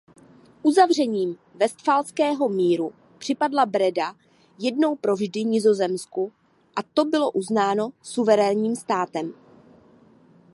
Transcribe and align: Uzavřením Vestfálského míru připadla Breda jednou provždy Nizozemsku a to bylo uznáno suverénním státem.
Uzavřením 0.63 1.37
Vestfálského 1.55 2.49
míru 2.49 2.93
připadla 3.17 3.65
Breda 3.65 4.15
jednou 4.59 4.95
provždy 4.95 5.43
Nizozemsku 5.43 6.31
a 6.75 6.83
to 6.93 7.05
bylo 7.05 7.31
uznáno 7.31 7.89
suverénním 8.01 8.75
státem. 8.75 9.33